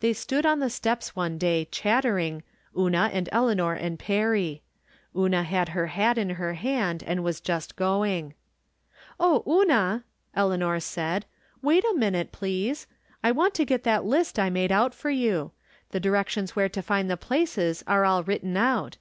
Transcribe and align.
They 0.00 0.12
stood 0.12 0.44
on 0.44 0.58
the 0.60 0.68
steps 0.68 1.16
one 1.16 1.38
day, 1.38 1.64
chattering, 1.64 2.42
Una 2.76 3.08
and 3.14 3.30
Eleanor 3.32 3.72
and 3.72 3.98
Perry. 3.98 4.62
Una 5.16 5.42
had 5.42 5.70
her 5.70 5.86
hat 5.86 6.18
in 6.18 6.28
her 6.36 6.52
hand, 6.52 7.02
and 7.04 7.24
was 7.24 7.40
just 7.40 7.74
going." 7.74 8.34
Oh, 9.18 9.42
Una," 9.48 10.04
Eleanor 10.34 10.80
said," 10.80 11.24
wait 11.62 11.82
a 11.82 11.96
minute, 11.96 12.30
please. 12.30 12.86
I 13.24 13.32
want 13.32 13.54
to 13.54 13.64
get 13.64 13.84
that 13.84 14.04
list 14.04 14.38
I 14.38 14.50
made 14.50 14.70
out 14.70 14.92
for 14.94 15.08
you. 15.08 15.52
The 15.92 15.98
directions 16.00 16.54
where 16.54 16.68
to 16.68 16.82
find 16.82 17.10
the 17.10 17.16
places 17.16 17.82
are 17.86 18.04
all 18.04 18.22
written 18.22 18.54
out. 18.54 18.98